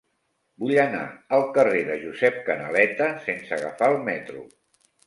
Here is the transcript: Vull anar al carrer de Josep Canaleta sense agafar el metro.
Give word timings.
Vull 0.63 0.71
anar 0.83 1.01
al 1.37 1.45
carrer 1.59 1.83
de 1.91 1.99
Josep 2.07 2.43
Canaleta 2.51 3.13
sense 3.29 3.57
agafar 3.61 3.93
el 3.97 4.05
metro. 4.13 4.45